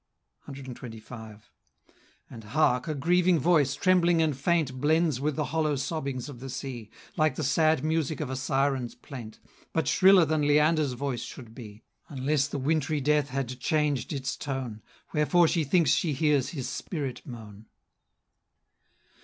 CXXV. 0.49 1.41
And 2.27 2.43
hark! 2.43 2.87
a 2.87 2.95
grieving 2.95 3.37
voice, 3.37 3.75
trembling 3.75 4.19
and 4.19 4.35
faint, 4.35 4.81
Blends 4.81 5.21
with 5.21 5.35
the 5.35 5.43
hollow 5.53 5.75
sobbings 5.75 6.27
of 6.27 6.39
the 6.39 6.49
sea; 6.49 6.89
Like 7.17 7.35
the 7.35 7.43
sad 7.43 7.83
music 7.83 8.19
of 8.19 8.27
a 8.31 8.35
siren's 8.35 8.95
plaint, 8.95 9.37
But 9.73 9.87
shriller 9.87 10.25
than 10.25 10.41
Leander's 10.41 10.93
voice 10.93 11.21
should 11.21 11.53
be, 11.53 11.83
Unless 12.09 12.47
the 12.47 12.57
wintry 12.57 12.99
death 12.99 13.29
had 13.29 13.59
changed 13.59 14.11
its 14.11 14.35
tone, 14.35 14.81
Wherefore 15.13 15.47
she 15.47 15.63
thinks 15.63 15.91
she 15.91 16.13
hears 16.13 16.49
his 16.49 16.67
spirit 16.67 17.21
moan. 17.23 17.67